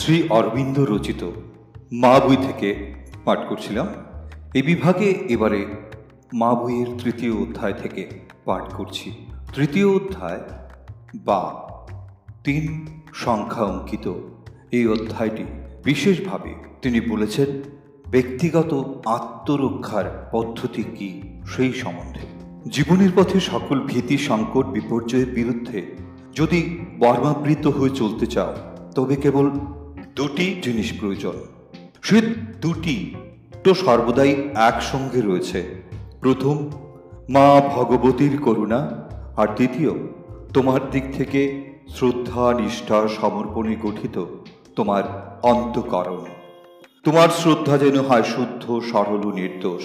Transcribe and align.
শ্রী 0.00 0.22
অরবিন্দ 0.28 0.78
রচিত 0.78 1.30
মা 1.92 2.20
বই 2.20 2.36
থেকে 2.36 2.94
পাঠ 3.24 3.38
করছিলাম। 3.48 3.86
এই 4.54 4.62
বিভাগে 4.62 5.08
এবারে 5.28 5.66
মা 6.34 6.54
বইয়ের 6.54 6.86
তৃতীয় 6.98 7.32
অধ্যায় 7.32 7.72
থেকে 7.72 8.10
পাঠ 8.44 8.72
করছি। 8.74 9.12
তৃতীয় 9.54 9.88
অধ্যায় 9.96 10.40
বা 11.14 11.42
তিন 12.44 12.86
সংখ্যা 13.14 13.64
অঙ্কিত। 13.64 14.12
এই 14.72 14.86
অধ্যায়টি 14.86 15.44
বিশেষভাবে 15.84 16.54
তিনি 16.82 17.00
বলেছেন, 17.00 17.62
ব্যক্তিগত 18.10 19.00
আত্মরক্ষার 19.06 20.28
পদ্ধতি 20.32 20.82
কি 20.82 21.22
সেই 21.46 21.72
সম্বন্ধে। 21.72 22.26
জীবনের 22.70 23.10
পথে 23.16 23.40
সকল 23.40 23.80
ভীতি, 23.80 24.18
সংকট, 24.18 24.66
বিপর্যয়ের 24.66 25.30
বিরুদ্ধে 25.34 25.82
যদি 26.34 26.78
বর্মাবৃত 26.98 27.66
হয়ে 27.66 27.90
চলতে 27.90 28.26
চাও, 28.26 28.54
তবে 28.94 29.16
কেবল 29.16 29.50
দুটি 30.20 30.60
জিনিস 30.62 31.00
প্রয়োজন। 31.00 31.32
সে 32.02 32.20
দুটি 32.60 33.14
তো 33.64 33.74
সর্বদাই 33.74 34.48
একসঙ্গে 34.54 35.20
রয়েছে। 35.20 35.82
প্রথম, 36.20 36.70
মা 37.30 37.60
ভগবতীর 37.60 38.42
করুণা, 38.42 39.08
আর 39.36 39.46
দ্বিতীয়, 39.46 39.90
তোমার 40.54 40.90
দিক 40.90 41.04
থেকে 41.16 41.70
শ্রদ্ধা, 41.88 42.54
নিষ্ঠা, 42.60 43.08
সমর্পণে 43.20 43.76
গঠিত 43.82 44.24
তোমার 44.76 45.38
অন্তকরণ। 45.42 46.24
তোমার 47.04 47.28
শ্রদ্ধা 47.28 47.78
যেন 47.78 48.00
হয় 48.00 48.22
শুদ্ধ, 48.22 48.80
সরল 48.92 49.32
নির্দোষ। 49.32 49.82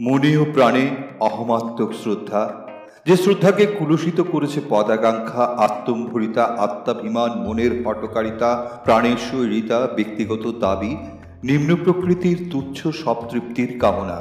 মনে 0.00 0.36
ও 0.36 0.44
প্রাণে 0.44 0.90
অহমাত্মক 1.20 1.92
শ্রদ্ধা 1.92 2.67
যে 3.08 3.16
শ্রদ্ধাকে 3.16 3.66
কুলুষিত 3.66 4.20
করেছে 4.32 4.60
পদাকাঙ্ক্ষা, 4.68 5.44
আত্মম্ভরিতা, 5.44 6.44
আত্মাভিমান, 6.44 7.30
মনের 7.46 7.86
হটকারিতা 7.86 8.80
প্রাণের 8.84 9.16
শৈরিতা 9.30 9.88
ব্যক্তিগত 9.96 10.54
দাবি, 10.60 10.96
নিম্ন 11.44 11.76
প্রকৃতির 11.84 12.48
তুচ্ছ 12.50 12.86
সবতৃপ্তির 12.86 13.78
কামনা। 13.78 14.20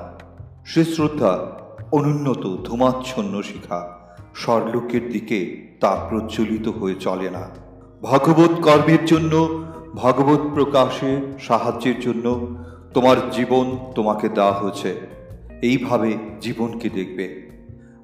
সে 0.66 0.84
শ্রদ্ধা 0.86 1.38
অনুন্নত 1.92 2.58
ধূমাচ্ছন্ন 2.64 3.42
শিখা, 3.42 3.98
স্বর্লোকের 4.36 5.10
দিকে 5.10 5.68
তা 5.80 5.96
প্রজ্বলিত 6.10 6.68
হয়ে 6.68 6.96
চলে 6.96 7.30
না। 7.30 7.50
ভগবত 8.02 8.62
কর্মের 8.62 9.06
জন্য 9.06 9.64
ভগবত 9.96 10.40
প্রকাশে 10.54 11.36
সাহায্যের 11.40 12.00
জন্য 12.00 12.48
তোমার 12.94 13.18
জীবন 13.32 13.78
তোমাকে 13.96 14.30
দেওয়া 14.30 14.54
হয়েছে। 14.54 14.96
এইভাবে 15.62 16.18
জীবনকে 16.42 16.90
দেখবে। 16.90 17.57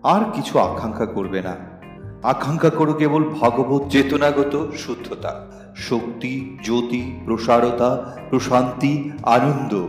আর 0.04 0.32
কিছু 0.34 0.60
আকাঙ্ক্ষা 0.60 1.06
করবে 1.06 1.42
না। 1.42 1.56
আকাঙ্ক্ষা 2.24 2.70
করো 2.70 2.94
কেবল 2.94 3.24
ভগবত 3.24 3.90
চেতনাগত 3.90 4.72
শুদ্ধতা। 4.78 5.48
শক্তি, 5.76 6.58
জ্যোতি, 6.64 7.20
প্রসারতা, 7.26 8.18
প্রশান্তি, 8.30 9.12
আনন্দ। 9.24 9.86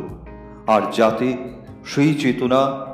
আর 0.66 0.82
যাতে 0.96 1.36
সেই 1.84 2.14
চেতনা 2.14 2.86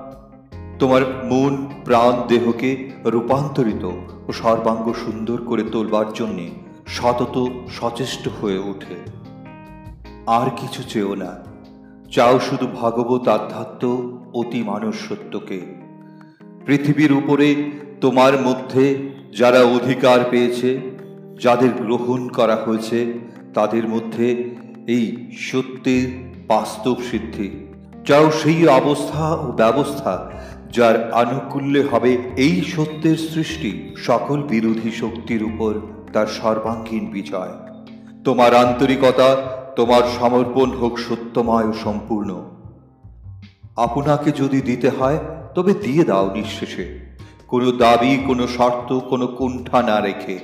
তোমার 0.78 1.02
মন, 1.24 1.66
প্রাণ, 1.84 2.26
দেহকে 2.28 2.90
রূপান্তরিত 3.04 3.84
ও 4.28 4.32
সর্বাঙ্গ 4.32 4.92
সুন্দর 4.92 5.42
করে 5.42 5.62
তোলবার 5.62 6.12
জন্যে 6.12 6.50
সতত 6.86 7.48
সচেষ্ট 7.80 8.28
হয়ে 8.40 8.58
ওঠে। 8.58 8.94
আর 10.26 10.50
কিছু 10.56 10.82
চেও 10.82 11.14
না। 11.14 11.36
চাও 12.10 12.38
শুধু 12.38 12.66
ভগবত 12.66 13.28
আধ্যাত্ম 13.28 14.18
অতি 14.34 14.62
মানুষ 14.62 15.08
সত্যকে। 15.08 15.89
পৃথিবীর 16.70 17.12
উপরে 17.12 17.54
তোমার 18.00 18.40
মধ্যে 18.40 18.94
যারা 19.38 19.62
অধিকার 19.62 20.20
পেয়েছে, 20.30 20.80
যাদের 21.40 21.68
গ্রহণ 21.68 22.28
করা 22.28 22.56
হয়েছে, 22.56 23.12
তাদের 23.54 23.88
মধ্যে 23.88 24.54
এই 24.86 25.32
সত্যের 25.38 26.06
বাস্তব 26.48 26.96
সিদ্ধি। 27.10 27.50
চাও 28.06 28.30
সেই 28.30 28.68
অবস্থা 28.68 29.34
ও 29.34 29.52
ব্যবস্থা 29.52 30.30
যার 30.72 31.12
আনুকূল্যে 31.12 31.82
হবে 31.82 32.18
এই 32.36 32.64
সত্যের 32.76 33.16
সৃষ্টি 33.16 33.94
সকল 33.96 34.42
বিরোধী 34.42 34.90
শক্তির 34.90 35.42
উপর 35.42 35.74
তার 36.12 36.26
সর্বাঙ্গীন 36.26 37.10
বিজয়। 37.10 37.52
তোমার 38.24 38.54
আন্তরিকতা, 38.54 39.36
তোমার 39.76 40.02
সমর্পণ 40.20 40.70
হোক 40.70 40.98
সত্যময় 40.98 41.68
ও 41.68 41.72
সম্পূর্ণ। 41.72 42.49
আপনাকে 43.80 44.30
যদি 44.32 44.60
দিতে 44.60 44.88
হয়, 44.88 45.18
তবে 45.54 45.74
দিয়ে 45.74 46.04
দাও 46.04 46.34
নিঃশেষে। 46.34 47.16
কোনো 47.48 47.72
দাবি, 47.72 48.22
কোনো 48.26 48.46
শর্ত, 48.46 48.98
কোনো 48.98 49.26
কুণ্ঠা 49.26 49.82
না 49.82 50.00
রেখে, 50.00 50.38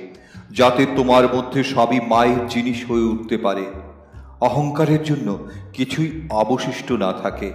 যাতে 0.51 0.85
তোমার 0.95 1.35
মধ্যে 1.35 1.63
সবই 1.63 1.99
মায়ের 1.99 2.47
জিনিস 2.47 2.91
হয়ে 2.91 3.03
উঠতে 3.03 3.37
পারে। 3.37 3.65
অহংকারের 4.41 5.03
জন্য 5.03 5.37
কিছুই 5.73 6.21
অবশিষ্ট 6.29 6.91
না 6.91 7.13
থাকে। 7.13 7.51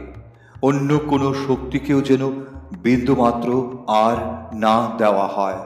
অন্য 0.63 0.99
কোনো 0.99 1.35
শক্তিকেও 1.47 2.01
যেন 2.01 2.31
বিন্দুমাত্র 2.83 3.79
আর 3.87 4.17
না 4.55 4.91
দেওয়া 4.99 5.27
হয়। 5.27 5.57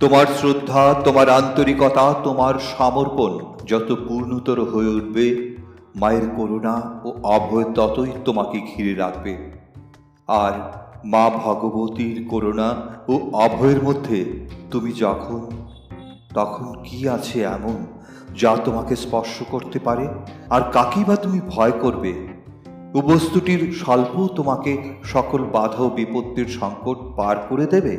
তোমার 0.00 0.26
শ্রদ্ধা, 0.40 0.94
তোমার 1.04 1.28
আন্তরিকতা, 1.28 2.14
তোমার 2.24 2.54
সমর্পণ 2.78 3.38
যত 3.66 3.98
পূর্ণতর 4.08 4.64
হয়ে 4.64 4.88
উঠবে 4.88 5.51
মায়ের 5.96 6.22
করুণা 6.36 7.00
ও 7.04 7.14
অভয় 7.22 7.64
ততই 7.74 8.06
তোমাকে 8.24 8.60
ঘিরে 8.60 8.94
রাখবে। 8.94 9.52
আর 10.28 10.52
মা 11.04 11.30
ভগবতীর 11.30 12.26
করুণা 12.30 12.74
ও 13.08 13.30
অভয়ের 13.32 13.82
মধ্যে 13.82 14.48
তুমি 14.70 14.92
যখন, 14.92 15.46
তখন 16.34 16.74
কি 16.84 17.08
আছে 17.08 17.42
এমন 17.42 17.86
যা 18.38 18.56
তোমাকে 18.64 18.96
স্পর্শ 18.96 19.42
করতে 19.50 19.78
পারে? 19.78 20.08
আর 20.50 20.60
কাকেই 20.72 21.04
বা 21.04 21.16
তুমি 21.16 21.40
ভয় 21.48 21.72
করবে? 21.72 22.28
বস্তুটির 23.02 23.72
স্বল্প 23.72 24.28
তোমাকে 24.36 24.94
সকল 25.04 25.44
বাধা 25.44 25.82
ও 25.82 25.90
বিপত্তির 25.90 26.46
সংকট 26.46 27.16
পার 27.16 27.36
করে 27.48 27.66
দেবে? 27.66 27.96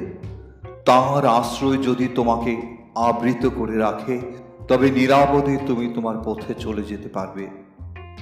তাঁর 0.86 1.26
আশ্রয় 1.26 1.78
যদি 1.78 2.08
তোমাকে 2.08 2.78
আবৃত 2.96 3.50
করে 3.56 3.78
রাখে, 3.78 4.20
তবে 4.68 4.92
নিরাপদে 4.92 5.58
তুমি 5.68 5.88
তোমার 5.88 6.16
পথে 6.26 6.54
চলে 6.54 6.84
যেতে 6.84 7.10
পারবে। 7.10 7.63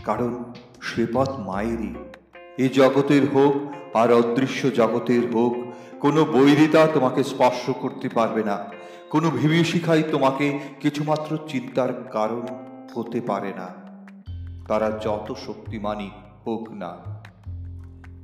কারণ 0.06 0.44
সে 0.82 1.08
পথ 1.14 1.30
মায়েরই। 1.30 1.94
এ 2.58 2.70
জগতের 2.70 3.32
হোক 3.34 3.56
আর 3.96 4.14
অদৃশ্য 4.14 4.74
জগতের 4.74 5.32
হোক, 5.32 5.56
কোনো 6.00 6.26
বৈরিতা 6.26 6.88
তোমাকে 6.88 7.24
স্পর্শ 7.24 7.70
করতে 7.70 8.10
পারবে 8.10 8.44
না। 8.44 8.66
কোনো 9.10 9.30
বিভীষিকাই 9.30 10.04
তোমাকে 10.12 10.60
কিছুমাত্র 10.80 11.38
চিন্তার 11.48 12.04
কারণ 12.04 12.42
হতে 12.96 13.22
পারে 13.22 13.54
না। 13.54 13.68
তারা 14.68 14.92
যত 14.92 15.34
শক্তিমানই 15.46 16.10
হোক 16.48 16.72
না। 16.72 16.98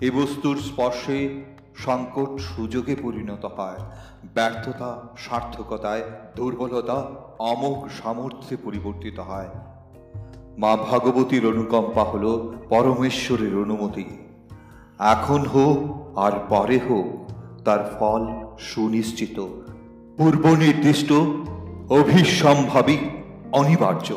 এ 0.02 0.12
বস্তুর 0.12 0.58
স্পর্শে 0.58 1.44
সংকট 1.76 2.42
সুযোগে 2.42 2.96
পরিণত 2.96 3.46
হয়। 3.46 3.78
ব্যর্থতা, 4.34 5.08
সার্থকতায় 5.18 6.02
দুর্বলতা, 6.36 6.94
অমোঘ 7.40 7.88
সামর্থ্যে 8.04 8.58
পরিবর্তিত 8.64 9.20
হয়। 9.20 9.50
মা 10.58 10.76
ভগবতীর 10.76 11.46
অনুকম্পা 11.46 12.04
হল 12.04 12.54
পরমেশ্বরের 12.70 13.58
অনুমতি। 13.58 14.06
এখন 15.00 15.40
হোক 15.40 15.80
আর 16.18 16.32
পরে 16.50 16.80
হোক, 16.90 17.32
তার 17.64 17.96
ফল 18.00 18.28
সুনিশ্চিত। 18.60 19.40
পূর্ব 20.18 20.56
নির্দিষ্ট 20.56 21.12
অভিসম্ভাবী, 21.90 22.98
অনিবার্য। 23.52 24.14